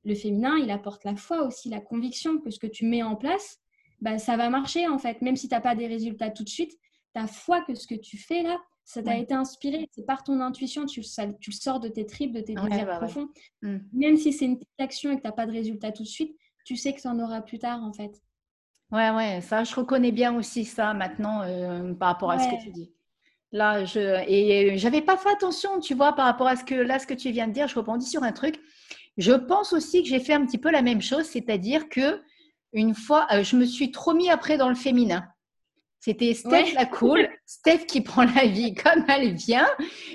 [0.05, 3.17] le féminin, il apporte la foi aussi, la conviction que ce que tu mets en
[3.17, 3.59] place,
[4.01, 5.21] bah, ça va marcher en fait.
[5.23, 6.73] Même si tu n'as pas des résultats tout de suite,
[7.13, 9.89] ta foi que ce que tu fais là, ça t'a été inspiré.
[9.93, 12.97] C'est par ton intuition, tu, tu le sors de tes tripes, de tes désirs bah
[12.97, 13.29] profonds.
[13.63, 13.79] Hmm.
[13.93, 16.09] Même si c'est une petite action et que tu n'as pas de résultat tout de
[16.09, 18.21] suite, tu sais que ça en aura plus tard en fait.
[18.91, 22.61] Ouais, ouais, ça, je reconnais bien aussi ça maintenant euh, par rapport à ce que
[22.63, 22.93] tu dis.
[23.53, 26.99] Là, je et j'avais pas fait attention, tu vois, par rapport à ce que là,
[26.99, 28.61] ce que tu viens de dire, je rebondis sur un truc.
[29.21, 32.23] Je pense aussi que j'ai fait un petit peu la même chose, c'est-à-dire que
[32.73, 35.25] une fois, euh, je me suis trop mis après dans le féminin.
[35.99, 39.69] C'était Steph la cool, Steph qui prend la vie comme elle vient,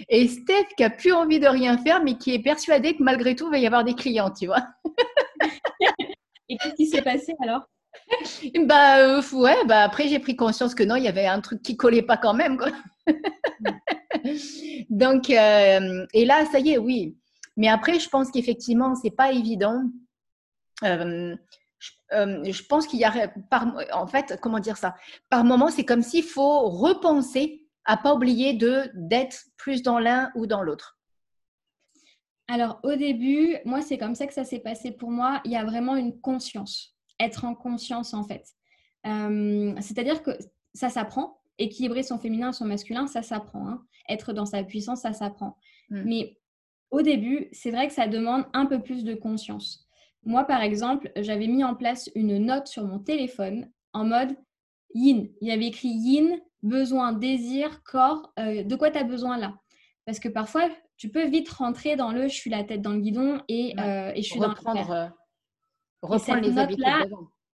[0.09, 3.35] et Steph qui a plus envie de rien faire, mais qui est persuadée que malgré
[3.35, 4.65] tout, il va y avoir des clients, tu vois.
[6.49, 7.61] et qu'est-ce qui s'est passé alors?
[8.65, 11.61] Bah euh, ouais, bah après j'ai pris conscience que non, il y avait un truc
[11.61, 12.57] qui collait pas quand même.
[12.57, 12.71] Quoi.
[14.89, 17.15] Donc euh, et là, ça y est, oui,
[17.57, 19.83] mais après, je pense qu'effectivement, c'est pas évident.
[20.83, 21.35] Euh,
[22.13, 24.95] euh, je, pense qu'il y a, par, en fait, comment dire ça?
[25.29, 30.31] Par moment, c'est comme s'il faut repenser à pas oublier de d'être plus dans l'un
[30.35, 30.97] ou dans l'autre.
[32.47, 35.41] Alors, au début, moi, c'est comme ça que ça s'est passé pour moi.
[35.45, 38.45] Il y a vraiment une conscience, être en conscience, en fait.
[39.07, 40.31] Euh, c'est-à-dire que
[40.73, 41.39] ça s'apprend.
[41.57, 43.67] Équilibrer son féminin, son masculin, ça s'apprend.
[43.67, 43.83] Hein.
[44.09, 45.57] Être dans sa puissance, ça s'apprend.
[45.89, 46.03] Mm.
[46.05, 46.37] Mais
[46.91, 49.87] au début, c'est vrai que ça demande un peu plus de conscience.
[50.23, 54.35] Moi, par exemple, j'avais mis en place une note sur mon téléphone en mode
[54.93, 55.29] yin.
[55.41, 58.33] Il y avait écrit yin, besoin, désir, corps.
[58.39, 59.53] Euh, de quoi tu as besoin là?
[60.05, 63.01] Parce que parfois, tu peux vite rentrer dans le je suis la tête dans le
[63.01, 65.09] guidon et, euh, je suis reprendre, dans le euh,
[66.01, 66.85] reprendre les habitudes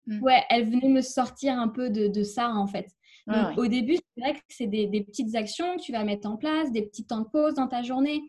[0.07, 0.23] mmh.
[0.23, 2.87] Ouais, elle venait me sortir un peu de, ça en fait.
[3.57, 6.37] Au début, c'est vrai que c'est des, des, petites actions que tu vas mettre en
[6.37, 8.21] place, des petits temps de pause dans ta journée.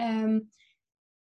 [0.00, 0.40] Euh,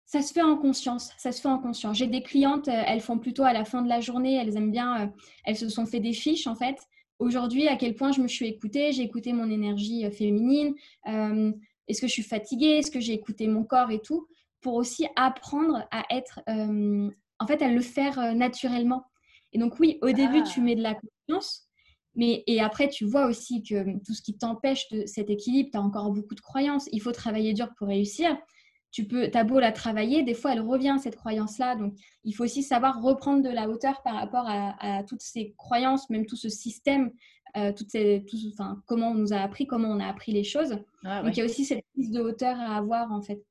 [0.06, 1.98] ça se fait en conscience, ça se fait en conscience.
[1.98, 4.72] J'ai des clientes, euh, elles font plutôt à la fin de la journée, elles aiment
[4.72, 5.08] bien, euh,
[5.46, 6.78] elles se sont fait des fiches en fait.
[7.20, 10.74] Aujourd'hui, à quel point je me suis écoutée, j'ai écouté mon énergie féminine,
[11.06, 14.28] est-ce que je suis fatiguée, est-ce que j'ai écouté mon corps et tout,
[14.62, 19.06] pour aussi apprendre à être, en fait, à le faire naturellement.
[19.54, 20.64] Et donc oui, au début, tu ah.
[20.64, 21.70] mets de la confiance,
[22.16, 25.78] mais et après, tu vois aussi que tout ce qui t'empêche de cet équilibre, tu
[25.78, 26.88] as encore beaucoup de croyances.
[26.92, 28.38] Il faut travailler dur pour réussir
[28.94, 31.76] tu peux, as beau la travailler, des fois elle revient cette croyance-là.
[31.76, 36.10] Donc il faut aussi savoir reprendre de la hauteur par rapport à, toutes ces croyances,
[36.12, 37.12] même tout ce système,
[37.58, 40.78] euh, toutes ces, enfin, comment on nous a appris, comment on a appris les choses.
[41.04, 43.44] Ah Donc il y a aussi cette prise de hauteur à avoir en fait.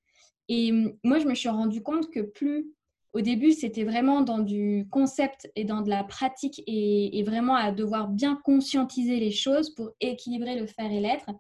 [0.49, 2.69] Et hum, moi je me suis rendu compte que plus
[3.13, 7.57] au début c'était vraiment dans du concept et dans de la pratique et, et vraiment
[7.57, 11.31] à devoir bien conscientiser les choses pour équilibrer le faire et l'être.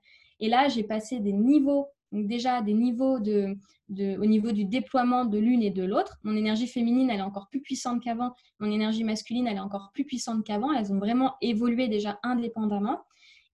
[0.40, 3.56] Et là j'ai passé des niveaux Donc déjà des niveaux de,
[3.90, 6.18] au niveau du déploiement de l'une et de l'autre.
[6.22, 8.34] Mon énergie féminine, elle est encore plus puissante qu'avant.
[8.60, 10.72] Mon énergie masculine, elle est encore plus puissante qu'avant.
[10.72, 13.00] Elles ont vraiment évolué déjà indépendamment.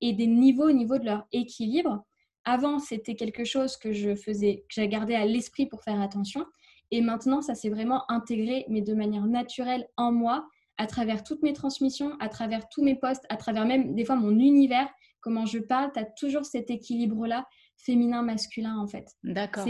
[0.01, 2.05] Et des niveaux au niveau de leur équilibre.
[2.45, 6.45] Avant, c'était quelque chose que je faisais, que j'ai gardé à l'esprit pour faire attention.
[6.91, 10.47] Et maintenant, ça s'est vraiment intégré, mais de manière naturelle en moi,
[10.79, 14.17] à travers toutes mes transmissions, à travers tous mes posts, à travers même des fois
[14.17, 14.89] mon univers,
[15.21, 17.47] comment je parle, tu as toujours cet équilibre-là,
[17.79, 19.09] féminin-masculin en fait.
[19.23, 19.65] D'accord.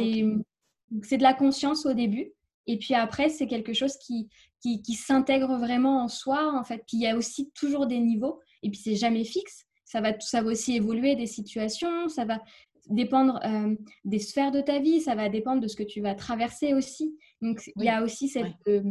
[1.02, 2.32] C'est de la conscience au début.
[2.66, 4.28] Et puis après, c'est quelque chose qui,
[4.60, 6.84] qui, qui s'intègre vraiment en soi, en fait.
[6.86, 8.40] Puis il y a aussi toujours des niveaux.
[8.62, 9.64] Et puis c'est jamais fixe.
[9.84, 12.08] Ça va, ça va aussi évoluer des situations.
[12.08, 12.42] Ça va
[12.90, 15.00] dépendre euh, des sphères de ta vie.
[15.00, 17.16] Ça va dépendre de ce que tu vas traverser aussi.
[17.40, 18.82] Donc il y a aussi cette, euh,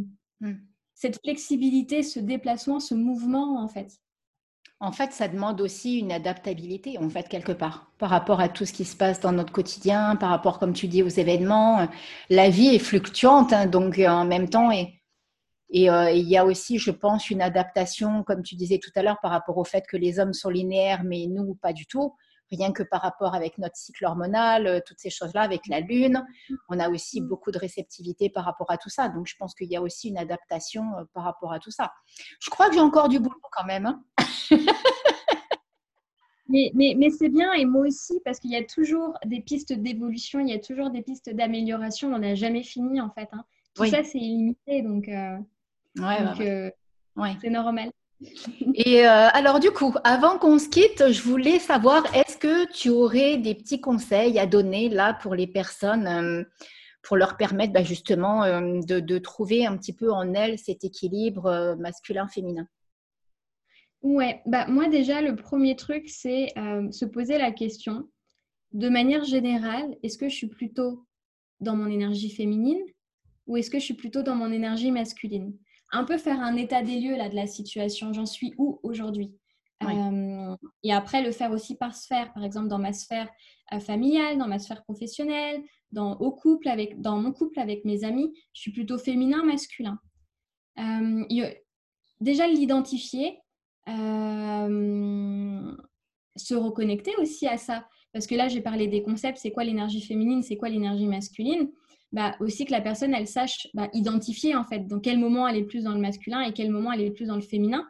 [0.41, 0.53] mmh.
[0.95, 3.91] cette flexibilité, ce déplacement, ce mouvement, en fait.
[4.79, 8.63] En fait, ça demande aussi une adaptabilité, en fait, quelque part, par rapport à tout
[8.63, 11.87] ce qui se passe dans notre quotidien, par rapport, comme tu dis, aux événements.
[12.29, 15.01] La vie est fluctuante, hein, donc euh, en même temps, et,
[15.89, 19.17] euh, il y a aussi, je pense, une adaptation, comme tu disais tout à l'heure,
[19.21, 22.13] par rapport au fait que les hommes sont linéaires, mais nous, pas du tout
[22.51, 26.25] rien que par rapport avec notre cycle hormonal, euh, toutes ces choses-là, avec la lune.
[26.69, 27.27] On a aussi mm.
[27.27, 29.09] beaucoup de réceptivité par rapport à tout ça.
[29.09, 31.91] Donc, je pense qu'il y a aussi une adaptation euh, par rapport à tout ça.
[32.39, 33.85] Je crois que j'ai encore du boulot quand même.
[33.85, 34.03] Hein.
[36.49, 39.73] mais, mais, mais c'est bien, et moi aussi, parce qu'il y a toujours des pistes
[39.73, 42.13] d'évolution, il y a toujours des pistes d'amélioration.
[42.13, 43.29] On n'a jamais fini, en fait.
[43.33, 43.43] Hein.
[43.75, 44.81] Tout ça, c'est illimité.
[44.81, 45.37] Donc, euh,
[47.41, 47.91] c'est normal.
[48.73, 52.89] Et euh, alors du coup, avant qu'on se quitte, je voulais savoir, est-ce que tu
[52.89, 56.43] aurais des petits conseils à donner là pour les personnes, euh,
[57.03, 61.75] pour leur permettre bah, justement euh, de, trouver un petit peu en elles cet équilibre
[61.79, 62.67] masculin-féminin
[64.01, 66.53] Ouais, bah moi déjà, le premier truc, c'est
[66.91, 68.07] se poser la question,
[68.71, 71.05] de manière générale, est-ce que je suis plutôt
[71.59, 72.81] dans mon énergie féminine
[73.47, 75.57] ou est-ce que je suis plutôt dans mon énergie masculine?
[75.91, 78.13] Un peu faire un état des lieux là, de la situation.
[78.13, 79.33] J'en suis où aujourd'hui?
[79.83, 82.33] Euh, Et après, le faire aussi par sphère.
[82.33, 83.29] Par exemple, dans ma sphère
[83.73, 88.03] euh, familiale, dans ma sphère professionnelle, dans, au couple avec, dans mon couple avec mes
[88.03, 89.99] amis, je suis plutôt féminin, masculin.
[90.79, 91.53] Euh,
[92.19, 93.39] déjà, l'identifier,
[96.35, 97.87] se reconnecter aussi à ça.
[98.13, 101.69] Parce que là, j'ai parlé des concepts, c'est quoi l'énergie féminine, c'est quoi l'énergie masculine?
[102.13, 105.57] Bah, aussi que la personne, elle sache bah, identifier en fait dans quel moment elle
[105.57, 107.85] est plus dans le masculin et quel moment elle est plus dans le féminin.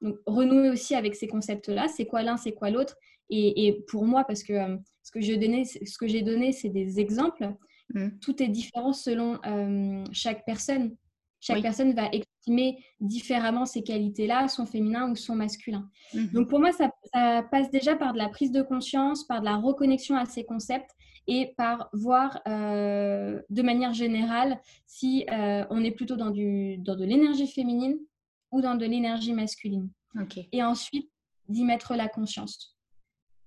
[0.00, 2.96] Donc, renouer aussi avec ces concepts-là, c'est quoi l'un, c'est quoi l'autre.
[3.30, 6.70] Et, pour moi, parce que euh, ce que j'ai donné, ce que j'ai donné, c'est
[6.70, 7.52] des exemples.
[7.94, 8.08] Mmh.
[8.20, 10.96] Tout est différent selon euh, chaque personne.
[11.40, 15.88] Chaque personne va exprimer différemment ces qualités-là, son féminin ou son masculin.
[16.12, 16.26] Mmh.
[16.32, 16.90] Donc pour moi, ça,
[17.50, 20.90] passe déjà par de la prise de conscience, par de la reconnexion à ces concepts
[21.28, 26.96] et par voir euh, de manière générale si euh, on est plutôt dans, du, dans
[26.96, 27.98] de l'énergie féminine
[28.50, 29.90] ou dans de l'énergie masculine.
[30.52, 31.08] Et ensuite,
[31.48, 32.76] d'y mettre la conscience.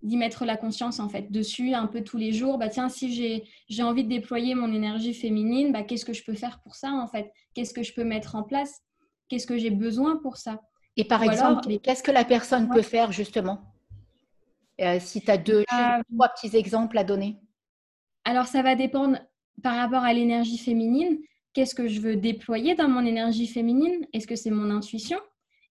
[0.03, 2.57] D'y mettre la conscience en fait dessus un peu tous les jours.
[2.57, 3.11] Bah tiens, si
[3.67, 6.91] j'ai envie de déployer mon énergie féminine, bah, qu'est-ce que je peux faire pour ça
[6.93, 7.31] en fait?
[7.53, 8.81] Qu'est-ce que je peux mettre en place?
[9.27, 10.61] Qu'est-ce que j'ai besoin pour ça?
[10.97, 13.61] Et par exemple, qu'est-ce que la personne peut faire justement?
[14.79, 17.39] Euh, Si tu as deux, trois petits exemples à donner.
[18.23, 19.17] Alors, ça va dépendre
[19.63, 21.19] par rapport à l'énergie féminine.
[21.53, 24.07] Qu'est-ce que je veux déployer dans mon énergie féminine?
[24.13, 25.19] Est-ce que c'est mon intuition?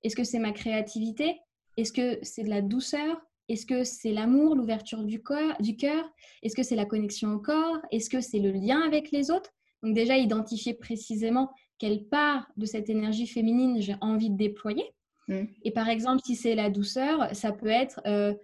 [0.02, 1.40] Est-ce que c'est ma créativité?
[1.76, 3.20] Est-ce que c'est de la douceur?
[3.48, 5.22] Est-ce que c'est l'amour, l'ouverture du,
[5.60, 6.10] du cœur?
[6.42, 7.78] Est-ce que c'est la connexion au corps?
[7.90, 9.50] Est-ce que c'est le lien avec les autres?
[9.82, 14.84] Donc déjà, identifier précisément quelle part de cette énergie féminine j'ai envie de déployer.
[15.28, 15.44] Mmh.
[15.64, 18.34] Et par exemple, si c'est la douceur, ça peut être euh,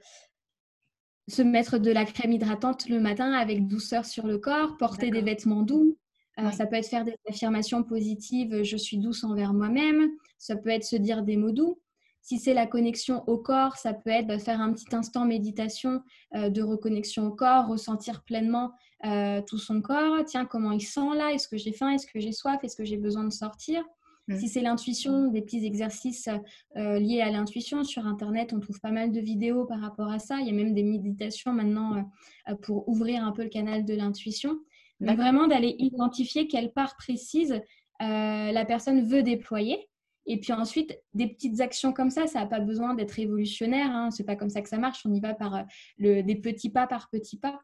[1.28, 5.22] se mettre de la crème hydratante le matin avec douceur sur le corps, porter des
[5.22, 5.96] vêtements doux.
[6.38, 10.10] Euh, ça peut être faire des affirmations positives, je suis douce envers moi-même.
[10.38, 11.78] Ça peut être se dire des mots doux.
[12.20, 16.02] Si c'est la connexion au corps, ça peut être bah, faire un petit instant méditation
[16.34, 18.72] euh, de reconnexion au corps, ressentir pleinement
[19.04, 20.24] euh, tout son corps.
[20.26, 21.32] Tiens, comment il sent là?
[21.32, 21.90] Est-ce que j'ai faim?
[21.90, 22.62] Est-ce que j'ai soif?
[22.64, 23.84] Est-ce que j'ai besoin de sortir?
[24.28, 24.38] Mmh.
[24.38, 26.28] Si c'est l'intuition, des petits exercices
[26.76, 30.18] euh, liés à l'intuition, sur Internet, on trouve pas mal de vidéos par rapport à
[30.18, 30.40] ça.
[30.40, 32.02] Il y a même des méditations maintenant euh,
[32.48, 34.58] euh, pour ouvrir un peu le canal de l'intuition.
[35.00, 37.60] Donc vraiment d'aller identifier quelle part précise
[38.00, 39.88] la personne veut déployer.
[40.24, 43.90] Et puis ensuite, des petites actions comme ça, ça n'a pas besoin d'être révolutionnaire.
[43.90, 44.10] Hein.
[44.10, 45.04] C'est pas comme ça que ça marche.
[45.04, 45.64] On y va par
[45.98, 47.60] le, des petits pas par petits pas.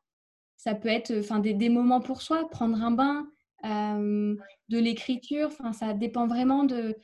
[0.59, 3.27] Ça peut être enfin, des, des moments pour soi, prendre un bain,
[3.65, 4.35] euh,
[4.69, 5.49] de l'écriture.
[5.49, 6.97] Enfin, ça dépend vraiment de,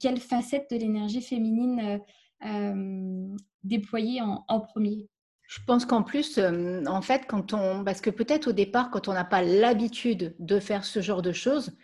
[0.00, 5.08] quelle facette de l'énergie féminine euh, euh, déployer en, premier.
[5.46, 9.08] Je pense qu'en plus, euh, en fait, quand on, parce que peut-être au départ, quand
[9.08, 11.76] on n'a pas l'habitude de faire ce genre de choses,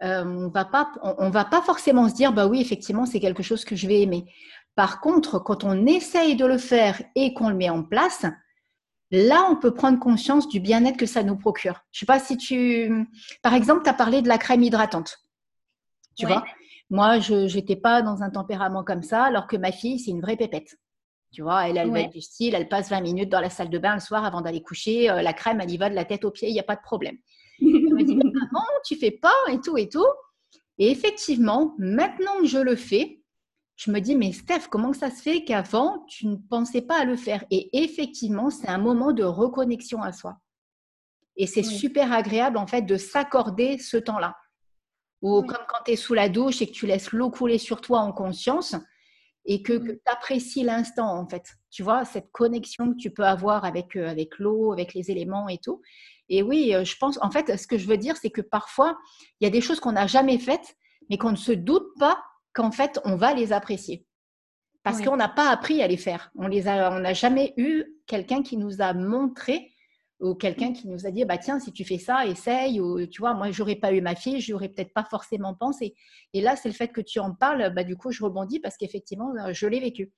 [0.00, 3.64] on va pas, on, va pas forcément se dire, bah oui, effectivement, c'est quelque chose
[3.64, 4.26] que je vais aimer.
[4.74, 8.26] Par contre, quand on essaye de le faire et qu'on le met en place,
[9.14, 11.80] là, on peut prendre conscience du bien-être que ça nous procure.
[11.92, 13.08] Je sais pas si tu,
[13.42, 15.18] par exemple, tu as parlé de la crème hydratante.
[16.16, 16.44] Tu vois,
[16.90, 20.20] moi, je n'étais pas dans un tempérament comme ça, alors que ma fille, c'est une
[20.20, 20.78] vraie pépette.
[21.32, 23.68] Tu vois, elle, elle va être du style, elle passe 20 minutes dans la salle
[23.70, 25.10] de bain le soir avant d'aller coucher.
[25.10, 26.76] Euh, la crème, elle y va de la tête aux pieds, il n'y a pas
[26.76, 27.16] de problème.
[27.60, 30.06] Elle me dit, maman, tu fais pas et tout et tout.
[30.78, 33.23] Et effectivement, maintenant que je le fais,
[33.76, 37.04] je me dis, mais Steph, comment ça se fait qu'avant, tu ne pensais pas à
[37.04, 37.44] le faire?
[37.50, 40.36] Et effectivement, c'est un moment de reconnexion à soi.
[41.36, 44.36] Et c'est super agréable, en fait, de s'accorder ce temps-là.
[45.22, 47.80] Ou comme quand tu es sous la douche et que tu laisses l'eau couler sur
[47.80, 48.76] toi en conscience,
[49.46, 51.44] et que, tu apprécies l'instant en fait.
[51.70, 55.48] Tu vois, cette connexion que tu peux avoir avec, euh, avec l'eau, avec les éléments
[55.48, 55.82] et tout.
[56.28, 58.96] Et oui, euh, je pense, en fait, ce que je veux dire, c'est que parfois,
[59.40, 60.76] il y a des choses qu'on n'a jamais faites,
[61.10, 62.22] mais qu'on ne se doute pas
[62.54, 64.06] qu'en fait, on va les apprécier.
[64.82, 66.30] Parce qu'on n'a pas appris à les faire.
[66.36, 69.72] On les a, on n'a jamais eu quelqu'un qui nous a montré
[70.20, 73.20] ou quelqu'un qui nous a dit bah tiens si tu fais ça essaye ou tu
[73.20, 75.94] vois moi j'aurais pas eu ma fille j'aurais peut-être pas forcément pensé.
[76.34, 78.76] Et là c'est le fait que tu en parles bah du coup je rebondis parce
[78.76, 80.12] qu'effectivement euh, je l'ai vécu.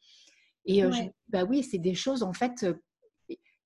[0.64, 0.90] Et euh,
[1.28, 2.74] bah oui c'est des choses en fait euh,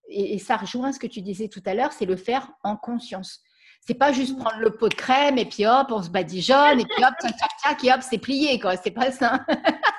[0.09, 3.43] et, ça rejoint ce que tu disais tout à l'heure c'est le faire en conscience
[3.87, 6.85] c'est pas juste prendre le pot de crème et puis hop on se badigeonne et
[6.85, 9.41] puis hop tac tac tac et hop c'est plié quoi c'est pas ça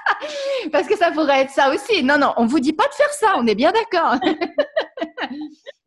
[0.71, 3.11] parce que ça pourrait être ça aussi non non on vous dit pas de faire
[3.13, 4.19] ça on est bien d'accord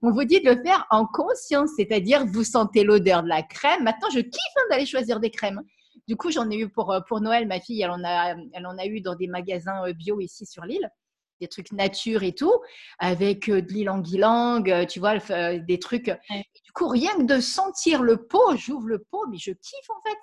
[0.05, 3.85] on vous dit de le faire en conscience, c'est-à-dire vous sentez l'odeur de la crème.
[3.85, 5.63] Maintenant, je kiffe hein, d'aller choisir des crèmes.
[6.07, 7.47] Du coup, j'en ai eu pour, euh, pour Noël.
[7.47, 10.45] Ma fille, elle en, a, elle en a eu dans des magasins euh, bio ici
[10.45, 10.91] sur l'île.
[11.41, 12.55] Des trucs nature et tout,
[12.99, 15.19] avec euh, de l'ylang-ylang, tu vois,
[15.59, 16.07] des trucs.
[16.07, 20.01] Du coup, rien que de sentir le pot, j'ouvre le pot, mais je kiffe en
[20.03, 20.19] fait.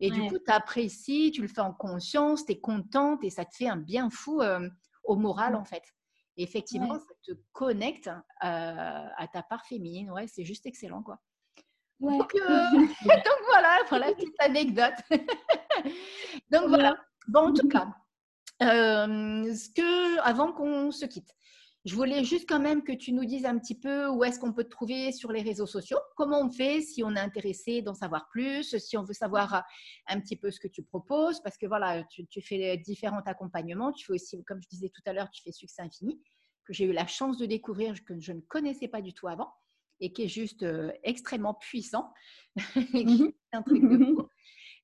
[0.00, 3.44] Et du coup, tu apprécies, tu le fais en conscience, tu es contente et ça
[3.44, 4.42] te fait un bien fou
[5.04, 5.82] au moral en fait
[6.36, 10.10] effectivement, ça te connecte euh, à ta part féminine.
[10.10, 11.18] Ouais, c'est juste excellent, quoi.
[12.00, 12.70] Donc, euh,
[13.04, 14.94] donc, voilà, pour la petite anecdote.
[16.50, 16.96] donc voilà.
[17.28, 18.05] Bon, en tout cas, euh,
[18.60, 21.32] ce que, avant qu'on se quitte,
[21.86, 24.52] je voulais juste quand même que tu nous dises un petit peu où est-ce qu'on
[24.52, 27.94] peut te trouver sur les réseaux sociaux, comment on fait si on est intéressé d'en
[27.94, 29.62] savoir plus, si on veut savoir
[30.08, 34.04] un petit peu ce que tu proposes, parce que voilà, tu, fais différents accompagnements, tu
[34.04, 36.20] fais aussi, comme je disais tout à l'heure, tu fais Succès Infini,
[36.64, 39.52] que j'ai eu la chance de découvrir, que je ne connaissais pas du tout avant,
[40.00, 42.12] et qui est juste euh, extrêmement puissant,
[42.74, 44.28] mmh un truc de fou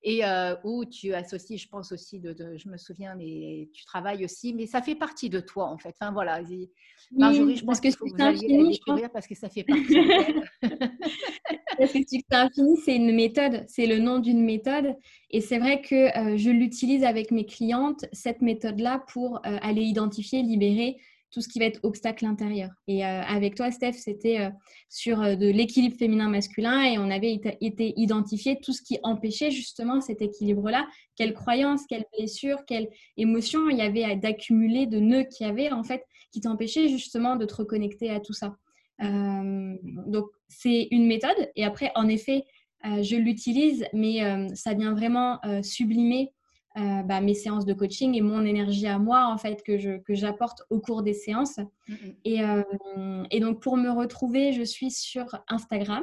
[0.04, 4.24] et euh, où tu associes, je pense aussi, de, je me souviens, mais tu travailles
[4.24, 5.94] aussi, mais ça fait partie de toi en fait.
[6.00, 6.40] Enfin voilà,
[7.12, 9.94] Marjorie, je pense que que vous alliez la découvrir parce que ça fait partie
[11.78, 14.96] Parce que Succès Infini, c'est une méthode, c'est le nom d'une méthode.
[15.30, 19.82] Et c'est vrai que euh, je l'utilise avec mes clientes, cette méthode-là, pour euh, aller
[19.82, 20.98] identifier, libérer
[21.32, 22.70] tout ce qui va être obstacle intérieur.
[22.86, 24.50] Et euh, avec toi, Steph, c'était euh,
[24.90, 30.02] sur euh, de l'équilibre féminin-masculin et on avait été identifié tout ce qui empêchait justement
[30.02, 30.86] cet équilibre-là.
[31.16, 35.72] Quelles croyances, quelles blessures, quelles émotions il y avait d'accumuler, de nœuds qu'il y avait
[35.72, 38.54] en fait, qui t'empêchaient justement de te reconnecter à tout ça.
[39.00, 41.50] donc, c'est une méthode.
[41.56, 42.44] Et après, en effet,
[42.84, 44.20] je l'utilise, mais
[44.54, 46.32] ça vient vraiment sublimer
[46.78, 49.98] euh, bah, mes séances de coaching et mon énergie à moi en fait que, je,
[49.98, 51.58] que j'apporte au cours des séances.
[51.58, 52.14] Mm, mm.
[52.24, 56.02] Et, euh, et, donc pour me retrouver, je suis sur Instagram.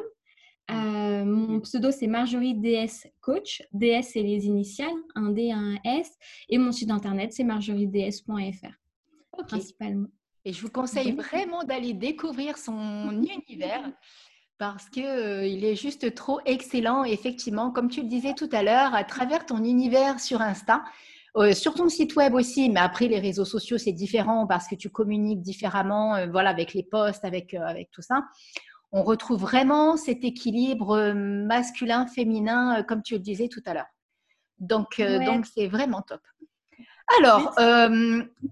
[0.69, 0.73] Mm.
[0.73, 3.63] Euh, mon pseudo c'est Marjorie DS Coach.
[3.73, 6.17] DS c'est les initiales, un D, un S.
[6.49, 8.79] Et mon site internet c'est marjorieds.fr
[9.47, 10.09] principalement.
[10.45, 13.91] Et je vous conseille vraiment d'aller découvrir son univers
[14.59, 17.03] parce qu'il euh, il est juste trop excellent.
[17.03, 20.83] Effectivement, comme tu le disais tout à l'heure, à travers ton univers sur Insta,
[21.37, 24.75] euh, sur ton site web aussi, mais après les réseaux sociaux, c'est différent parce que
[24.75, 28.25] tu communiques différemment, euh, voilà, avec les posts, avec, avec tout ça.
[28.91, 33.85] On retrouve vraiment cet équilibre masculin-féminin, comme tu le disais tout à l'heure.
[34.57, 36.21] Donc, donc c'est vraiment top.
[37.19, 37.53] Alors,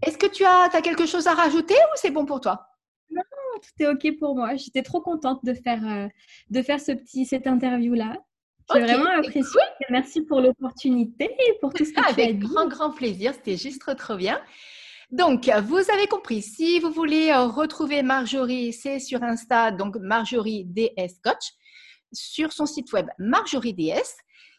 [0.04, 2.67] est-ce que tu as, as quelque chose à rajouter ou c'est bon pour toi?
[3.78, 4.56] tout est OK pour moi.
[4.56, 6.08] J'étais trop contente de faire, euh,
[6.50, 8.18] de faire ce petit, cette interview-là.
[8.74, 9.62] J'ai vraiment apprécié.
[9.90, 13.34] Merci pour l'opportunité et pour tout ce que tu Avec grand, grand plaisir.
[13.34, 14.42] C'était juste trop, trop bien.
[15.10, 20.66] Donc, vous avez compris, si vous voulez euh, retrouver Marjorie, c'est sur Insta, donc Marjorie
[20.66, 21.54] DS Coach,
[22.12, 24.18] sur son site web Marjorie DS.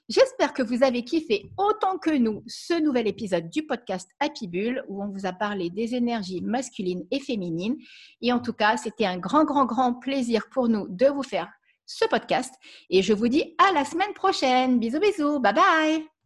[0.08, 4.82] J'espère que vous avez kiffé autant que nous ce nouvel épisode du podcast Happy Bull
[4.88, 7.76] où on vous a parlé des énergies masculines et féminines.
[8.22, 11.52] Et en tout cas, c'était un grand, grand, grand plaisir pour nous de vous faire
[11.84, 12.54] ce podcast.
[12.88, 14.78] Et je vous dis à la semaine prochaine.
[14.80, 15.40] Bisous, bisous.
[15.40, 16.17] Bye bye.